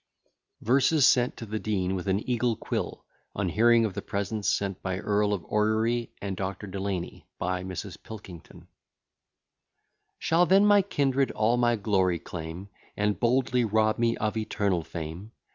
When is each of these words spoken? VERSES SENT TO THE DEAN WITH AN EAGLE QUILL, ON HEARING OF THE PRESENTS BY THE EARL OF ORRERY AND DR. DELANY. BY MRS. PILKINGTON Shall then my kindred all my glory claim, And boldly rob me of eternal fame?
VERSES 0.61 1.05
SENT 1.05 1.37
TO 1.37 1.45
THE 1.45 1.59
DEAN 1.59 1.93
WITH 1.93 2.07
AN 2.07 2.27
EAGLE 2.27 2.55
QUILL, 2.55 3.05
ON 3.35 3.49
HEARING 3.49 3.85
OF 3.85 3.93
THE 3.93 4.01
PRESENTS 4.01 4.59
BY 4.81 4.95
THE 4.95 5.03
EARL 5.03 5.31
OF 5.31 5.45
ORRERY 5.45 6.09
AND 6.19 6.35
DR. 6.37 6.57
DELANY. 6.65 7.27
BY 7.37 7.63
MRS. 7.63 8.01
PILKINGTON 8.01 8.67
Shall 10.17 10.47
then 10.47 10.65
my 10.65 10.81
kindred 10.81 11.29
all 11.29 11.55
my 11.57 11.75
glory 11.75 12.17
claim, 12.17 12.69
And 12.97 13.19
boldly 13.19 13.63
rob 13.63 13.99
me 13.99 14.17
of 14.17 14.35
eternal 14.37 14.81
fame? 14.83 15.33